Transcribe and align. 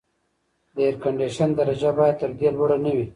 د 0.75 0.77
اېرکنډیشن 0.87 1.49
درجه 1.59 1.91
باید 1.99 2.15
تر 2.21 2.31
دې 2.39 2.49
لوړه 2.55 2.77
نه 2.83 2.91
وي. 2.95 3.05